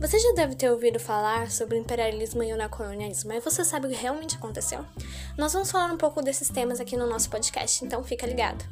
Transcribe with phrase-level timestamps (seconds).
[0.00, 3.88] Você já deve ter ouvido falar sobre o imperialismo e o neocolonialismo, mas você sabe
[3.88, 4.84] o que realmente aconteceu?
[5.36, 8.64] Nós vamos falar um pouco desses temas aqui no nosso podcast, então fica ligado.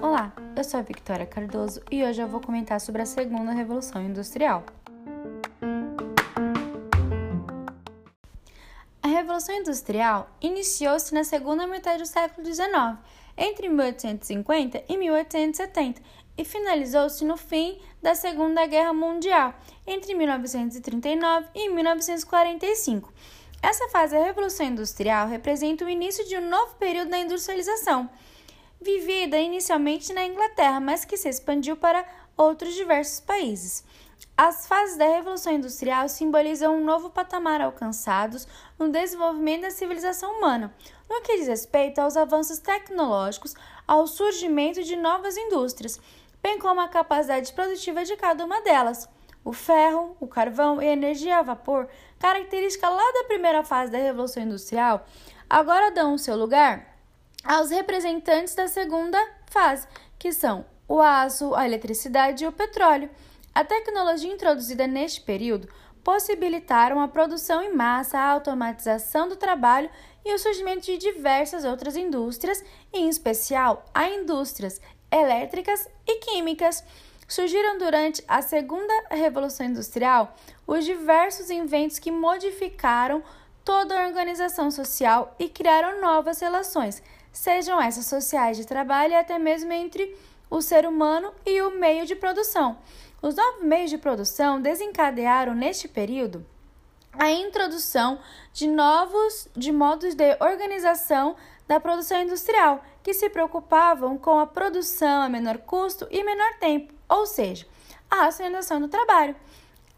[0.00, 4.00] Olá, eu sou a Victoria Cardoso e hoje eu vou comentar sobre a segunda revolução
[4.00, 4.64] industrial.
[9.38, 12.98] Revolução Industrial iniciou-se na segunda metade do século XIX,
[13.36, 16.02] entre 1850 e 1870,
[16.36, 19.54] e finalizou-se no fim da Segunda Guerra Mundial,
[19.86, 23.12] entre 1939 e 1945.
[23.62, 28.10] Essa fase da Revolução Industrial representa o início de um novo período da industrialização,
[28.80, 32.04] vivida inicialmente na Inglaterra, mas que se expandiu para
[32.36, 33.84] outros diversos países.
[34.40, 38.46] As fases da Revolução Industrial simbolizam um novo patamar alcançados
[38.78, 40.72] no desenvolvimento da civilização humana,
[41.10, 46.00] no que diz respeito aos avanços tecnológicos, ao surgimento de novas indústrias,
[46.40, 49.08] bem como a capacidade produtiva de cada uma delas.
[49.44, 51.88] O ferro, o carvão e a energia a vapor,
[52.20, 55.04] característica lá da primeira fase da Revolução Industrial,
[55.50, 56.96] agora dão o seu lugar
[57.42, 59.18] aos representantes da segunda
[59.50, 63.10] fase, que são o aço, a eletricidade e o petróleo.
[63.58, 65.68] A tecnologia introduzida neste período
[66.04, 69.90] possibilitaram a produção em massa, a automatização do trabalho
[70.24, 76.84] e o surgimento de diversas outras indústrias, em especial a indústrias elétricas e químicas.
[77.26, 83.24] Surgiram durante a Segunda Revolução Industrial os diversos inventos que modificaram
[83.64, 89.36] toda a organização social e criaram novas relações, sejam essas sociais de trabalho e até
[89.36, 90.16] mesmo entre
[90.48, 92.78] o ser humano e o meio de produção.
[93.20, 96.46] Os novos meios de produção desencadearam neste período
[97.12, 98.20] a introdução
[98.52, 101.34] de novos de modos de organização
[101.66, 106.94] da produção industrial, que se preocupavam com a produção a menor custo e menor tempo,
[107.08, 107.66] ou seja,
[108.08, 109.34] a racionalização do trabalho.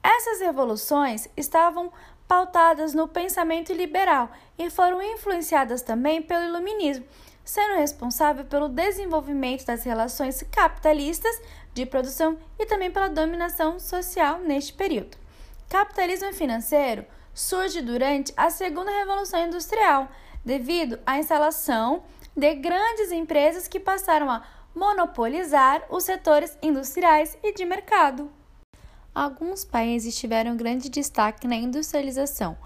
[0.02, 1.92] Essas revoluções estavam
[2.26, 7.04] pautadas no pensamento liberal e foram influenciadas também pelo iluminismo,
[7.44, 11.40] sendo responsável pelo desenvolvimento das relações capitalistas
[11.74, 15.16] de produção e também pela dominação social neste período.
[15.68, 20.08] Capitalismo financeiro surge durante a Segunda Revolução Industrial,
[20.44, 22.02] devido à instalação
[22.36, 28.30] de grandes empresas que passaram a monopolizar os setores industriais e de mercado.
[29.14, 32.56] Alguns países tiveram grande destaque na industrialização.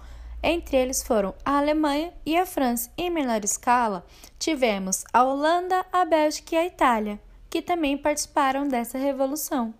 [0.47, 2.91] Entre eles foram a Alemanha e a França.
[2.95, 4.05] Em menor escala,
[4.37, 7.19] tivemos a Holanda, a Bélgica e a Itália
[7.49, 9.73] que também participaram dessa revolução.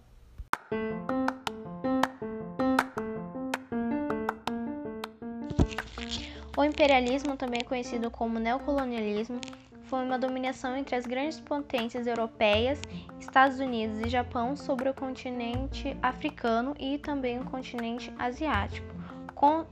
[6.57, 9.39] O imperialismo, também conhecido como neocolonialismo,
[9.83, 12.81] foi uma dominação entre as grandes potências europeias,
[13.19, 18.87] Estados Unidos e Japão sobre o continente africano e também o continente asiático,
[19.35, 19.65] com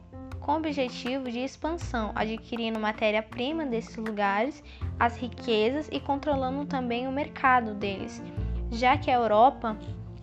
[0.43, 4.61] com o objetivo de expansão, adquirindo matéria-prima desses lugares,
[4.99, 8.21] as riquezas e controlando também o mercado deles,
[8.69, 9.77] já que a Europa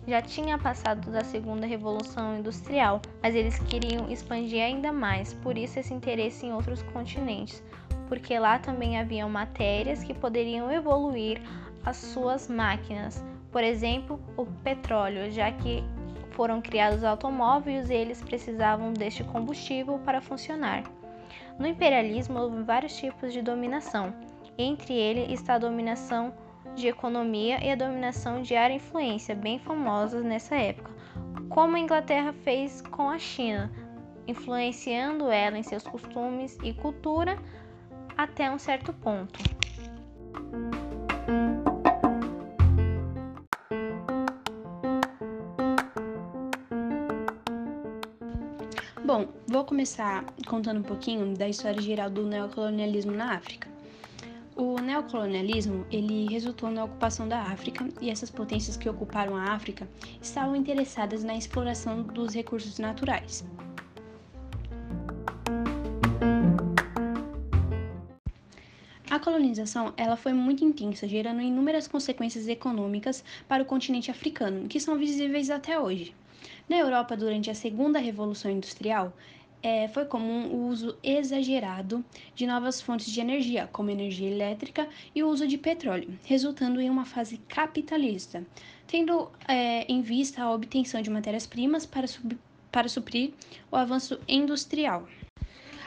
[0.07, 5.79] já tinha passado da segunda revolução industrial, mas eles queriam expandir ainda mais, por isso
[5.79, 7.63] esse interesse em outros continentes,
[8.07, 11.41] porque lá também haviam matérias que poderiam evoluir
[11.83, 15.83] as suas máquinas, por exemplo, o petróleo, já que
[16.41, 20.81] foram criados automóveis e eles precisavam deste combustível para funcionar.
[21.59, 24.11] No imperialismo houve vários tipos de dominação.
[24.57, 26.33] Entre eles está a dominação
[26.73, 30.89] de economia e a dominação de área influência, bem famosas nessa época,
[31.47, 33.71] como a Inglaterra fez com a China,
[34.27, 37.37] influenciando ela em seus costumes e cultura
[38.17, 39.60] até um certo ponto.
[49.13, 53.67] Bom, vou começar contando um pouquinho da história geral do neocolonialismo na África.
[54.55, 59.85] O neocolonialismo ele resultou na ocupação da África e essas potências que ocuparam a África
[60.21, 63.43] estavam interessadas na exploração dos recursos naturais.
[69.31, 74.97] Colonização ela foi muito intensa, gerando inúmeras consequências econômicas para o continente africano, que são
[74.97, 76.13] visíveis até hoje.
[76.67, 79.13] Na Europa, durante a Segunda Revolução Industrial,
[79.63, 82.03] é, foi comum o uso exagerado
[82.35, 86.89] de novas fontes de energia, como energia elétrica e o uso de petróleo, resultando em
[86.89, 88.45] uma fase capitalista,
[88.85, 92.07] tendo é, em vista a obtenção de matérias-primas para,
[92.69, 93.31] para suprir
[93.71, 95.07] o avanço industrial.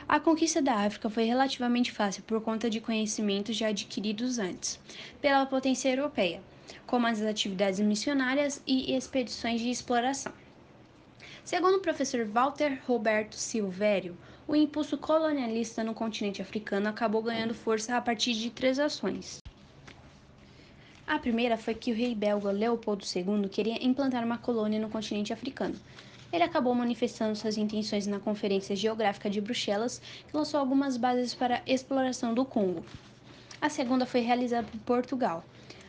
[0.06, 4.78] A conquista da África foi relativamente fácil por conta de conhecimentos já adquiridos antes
[5.20, 6.42] pela potência europeia,
[6.86, 10.32] como as atividades missionárias e expedições de exploração.
[11.42, 14.16] Segundo o professor Walter Roberto Silvério,
[14.46, 19.38] o impulso colonialista no continente africano acabou ganhando força a partir de três ações.
[21.06, 25.32] A primeira foi que o rei belga Leopoldo II queria implantar uma colônia no continente
[25.32, 25.74] africano.
[26.34, 31.58] Ele acabou manifestando suas intenções na Conferência Geográfica de Bruxelas, que lançou algumas bases para
[31.58, 32.84] a exploração do Congo.
[33.60, 35.44] A segunda foi realizada por Portugal,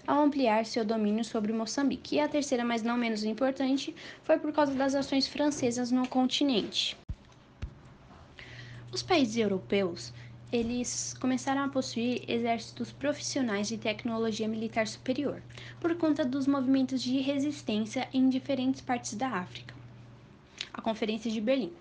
[0.06, 2.18] ao ampliar seu domínio sobre Moçambique.
[2.18, 6.96] E a terceira, mas não menos importante, foi por causa das ações francesas no continente.
[8.92, 10.14] Os países europeus,
[10.52, 15.42] eles começaram a possuir exércitos profissionais de tecnologia militar superior,
[15.82, 19.75] por conta dos movimentos de resistência em diferentes partes da África.
[20.86, 21.74] Conferência de Berlim.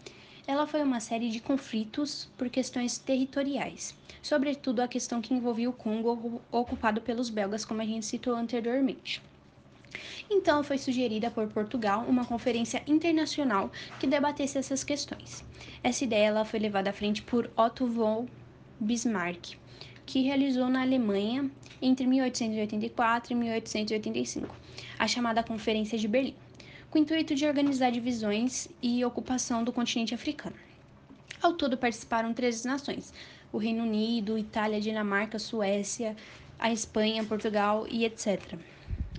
[0.47, 5.75] Ela foi uma série de conflitos por questões territoriais, sobretudo a questão que envolvia o
[5.75, 9.21] Congo ocupado pelos belgas, como a gente citou anteriormente.
[10.31, 13.71] Então, foi sugerida por Portugal uma conferência internacional
[14.01, 15.45] que debatesse essas questões.
[15.83, 18.27] Essa ideia ela foi levada à frente por Otto von
[18.81, 19.59] Bismarck,
[20.07, 21.51] que realizou na Alemanha
[21.83, 24.57] entre 1884 e 1885
[24.99, 26.35] a chamada Conferência de Berlim,
[26.95, 30.55] com o intuito de organizar divisões e ocupação do continente africano.
[31.43, 33.13] Ao todo participaram 13 nações:
[33.53, 36.15] o Reino Unido, Itália, Dinamarca, Suécia,
[36.57, 38.57] a Espanha, Portugal e etc.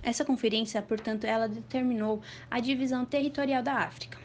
[0.02, 4.16] Essa conferência, portanto, ela determinou a divisão territorial da África.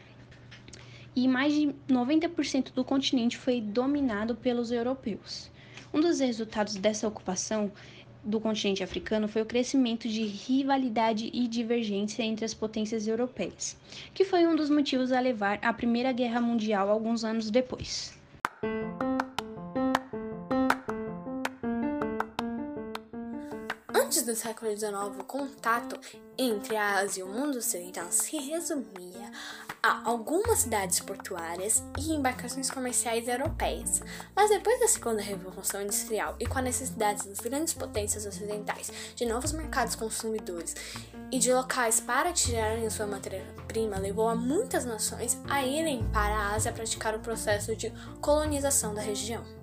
[1.13, 5.51] E mais de 90% do continente foi dominado pelos europeus.
[5.93, 7.69] Um dos resultados dessa ocupação
[8.23, 13.75] do continente africano foi o crescimento de rivalidade e divergência entre as potências europeias,
[14.13, 18.13] que foi um dos motivos a levar à Primeira Guerra Mundial alguns anos depois.
[23.93, 25.99] Antes do século XIX, o contato
[26.37, 29.31] entre a Ásia e o mundo ocidental se resumia
[29.83, 34.01] a algumas cidades portuárias e embarcações comerciais europeias.
[34.35, 39.25] Mas depois da Segunda Revolução Industrial e com a necessidade das grandes potências ocidentais de
[39.25, 40.75] novos mercados consumidores
[41.31, 46.53] e de locais para tirarem sua matéria-prima, levou a muitas nações a irem para a
[46.53, 47.91] Ásia praticar o processo de
[48.21, 49.61] colonização da região.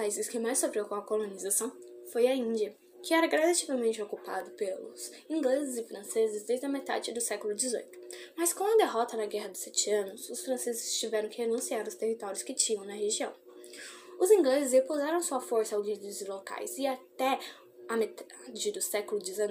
[0.00, 1.70] países que mais sofreu com a colonização
[2.10, 7.20] foi a Índia, que era gradativamente ocupado pelos ingleses e franceses desde a metade do
[7.20, 8.00] século XVIII.
[8.36, 11.94] Mas com a derrota na Guerra dos Sete Anos, os franceses tiveram que renunciar aos
[11.94, 13.32] territórios que tinham na região.
[14.18, 17.38] Os ingleses repuseram sua força aos líderes locais e até
[17.90, 19.42] a metade do século XIX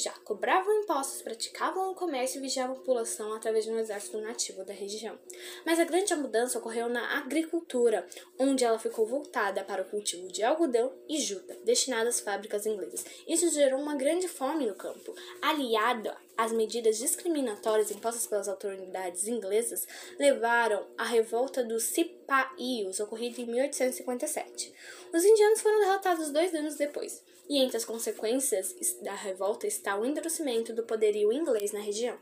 [0.00, 4.64] já cobravam impostos, praticavam o comércio e vigiavam a população através de um exército nativo
[4.64, 5.18] da região.
[5.66, 8.06] Mas a grande mudança ocorreu na agricultura,
[8.38, 13.04] onde ela ficou voltada para o cultivo de algodão e juta, destinadas às fábricas inglesas.
[13.26, 15.12] Isso gerou uma grande fome no campo,
[15.42, 19.88] aliada as medidas discriminatórias impostas pelas autoridades inglesas
[20.20, 24.72] levaram à revolta dos Cipaios, ocorrida em 1857.
[25.12, 30.04] Os indianos foram derrotados dois anos depois, e entre as consequências da revolta está o
[30.04, 32.18] endurecimento do poderio inglês na região.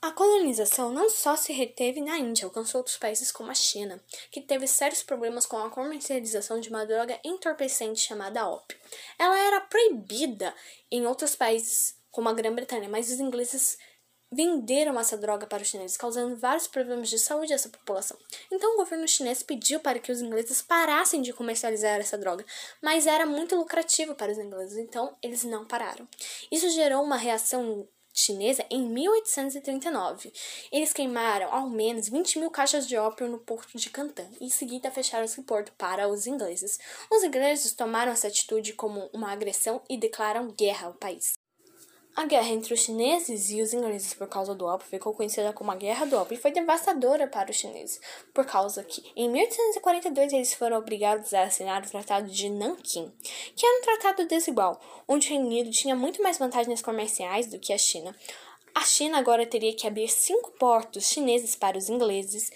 [0.00, 4.00] A colonização não só se reteve na Índia, alcançou outros países como a China,
[4.30, 8.78] que teve sérios problemas com a comercialização de uma droga entorpecente chamada ópio.
[9.18, 10.54] Ela era proibida
[10.90, 13.78] em outros países como a Grã-Bretanha, mas os ingleses
[14.30, 18.16] venderam essa droga para os chineses, causando vários problemas de saúde a essa população.
[18.50, 22.44] Então o governo chinês pediu para que os ingleses parassem de comercializar essa droga,
[22.82, 26.08] mas era muito lucrativo para os ingleses, então eles não pararam.
[26.50, 30.32] Isso gerou uma reação chinesa em 1839.
[30.72, 34.50] Eles queimaram ao menos 20 mil caixas de ópio no porto de Canton e em
[34.50, 36.78] seguida fecharam esse porto para os ingleses.
[37.10, 41.34] Os ingleses tomaram essa atitude como uma agressão e declaram guerra ao país.
[42.16, 45.70] A guerra entre os chineses e os ingleses por causa do ópio ficou conhecida como
[45.70, 48.00] a Guerra do Ópio e foi devastadora para os chineses,
[48.32, 53.12] por causa que em 1842 eles foram obrigados a assinar o Tratado de Nanquim,
[53.54, 57.58] que era um tratado desigual, onde o Reino Unido tinha muito mais vantagens comerciais do
[57.58, 58.16] que a China.
[58.74, 62.50] A China agora teria que abrir cinco portos chineses para os ingleses,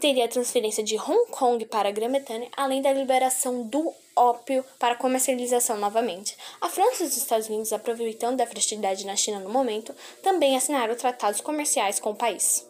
[0.00, 4.96] teria a transferência de Hong Kong para a Grã-Bretanha, além da liberação do ópio para
[4.96, 6.36] comercialização novamente.
[6.60, 10.94] A França e os Estados Unidos, aproveitando da fragilidade na China no momento, também assinaram
[10.94, 12.68] tratados comerciais com o país.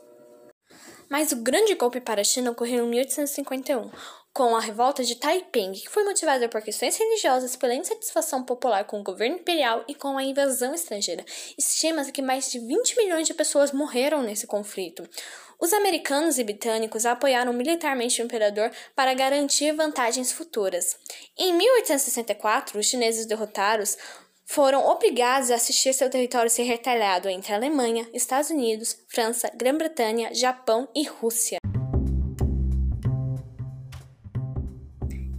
[1.09, 3.91] Mas o grande golpe para a China ocorreu em 1851,
[4.35, 8.99] com a revolta de Taiping, que foi motivada por questões religiosas, pela insatisfação popular com
[8.99, 11.25] o governo imperial e com a invasão estrangeira.
[11.57, 15.09] Estima-se que mais de 20 milhões de pessoas morreram nesse conflito.
[15.61, 20.97] Os americanos e britânicos apoiaram militarmente o imperador para garantir vantagens futuras.
[21.39, 23.97] Em 1864, os chineses derrotados
[24.45, 30.89] foram obrigados a assistir seu território ser retalhado entre Alemanha, Estados Unidos, França, Grã-Bretanha, Japão
[30.93, 31.59] e Rússia.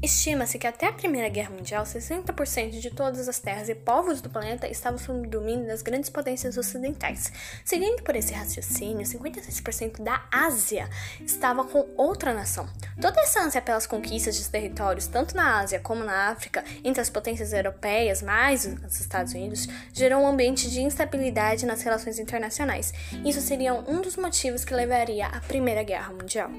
[0.05, 4.29] Estima-se que até a Primeira Guerra Mundial, 60% de todas as terras e povos do
[4.29, 7.33] planeta estavam sob domínio das grandes potências ocidentais.
[7.65, 10.87] Seguindo por esse raciocínio, 56% da Ásia
[11.21, 12.69] estava com outra nação.
[13.01, 17.09] Toda essa ânsia pelas conquistas de territórios, tanto na Ásia como na África, entre as
[17.09, 22.93] potências europeias, mais os Estados Unidos, gerou um ambiente de instabilidade nas relações internacionais.
[23.25, 26.51] Isso seria um dos motivos que levaria à Primeira Guerra Mundial.